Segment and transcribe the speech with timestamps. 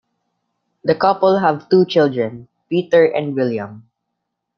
[0.83, 3.87] The couple have two children, Peter and William.